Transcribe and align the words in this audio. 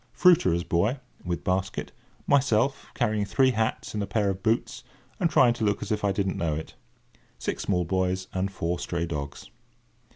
Fruiterer's 0.13 0.63
boy, 0.63 0.99
with 1.23 1.43
basket. 1.43 1.91
Myself, 2.25 2.87
carrying 2.95 3.23
three 3.23 3.51
hats 3.51 3.93
and 3.93 4.01
a 4.01 4.07
pair 4.07 4.31
of 4.31 4.41
boots, 4.41 4.83
and 5.19 5.29
trying 5.29 5.53
to 5.53 5.63
look 5.63 5.83
as 5.83 5.91
if 5.91 6.03
I 6.03 6.11
didn't 6.11 6.37
know 6.37 6.55
it. 6.55 6.73
Six 7.37 7.61
small 7.61 7.85
boys, 7.85 8.25
and 8.33 8.51
four 8.51 8.79
stray 8.79 9.05
dogs. 9.05 9.51